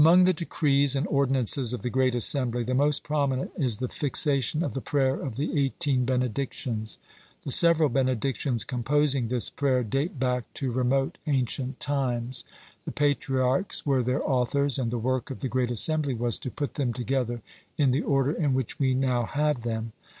(57) 0.01 0.13
Among 0.15 0.23
the 0.25 0.33
decrees 0.33 0.95
and 0.95 1.07
ordinances 1.09 1.73
of 1.73 1.83
the 1.83 1.91
Great 1.91 2.15
Assembly, 2.15 2.63
the 2.63 2.73
most 2.73 3.03
prominent 3.03 3.51
is 3.55 3.77
the 3.77 3.87
fixation 3.87 4.63
of 4.63 4.73
the 4.73 4.81
prayer 4.81 5.13
of 5.21 5.35
the 5.35 5.55
Eighteen 5.63 6.05
Benedictions. 6.05 6.97
The 7.43 7.51
several 7.51 7.87
benedictions 7.87 8.63
composing 8.63 9.27
this 9.27 9.51
prayer 9.51 9.83
date 9.83 10.19
back 10.19 10.51
to 10.55 10.71
remote 10.71 11.19
ancient 11.27 11.79
times. 11.79 12.43
The 12.85 12.91
Patriarchs 12.91 13.85
were 13.85 14.01
their 14.01 14.27
authors, 14.27 14.79
and 14.79 14.89
the 14.89 14.97
work 14.97 15.29
of 15.29 15.41
the 15.41 15.47
Great 15.47 15.69
Assembly 15.69 16.15
was 16.15 16.39
to 16.39 16.49
put 16.49 16.73
them 16.73 16.93
together 16.93 17.43
in 17.77 17.91
the 17.91 18.01
order 18.01 18.31
in 18.31 18.55
which 18.55 18.79
we 18.79 18.95
now 18.95 19.25
have 19.27 19.61
them. 19.61 19.91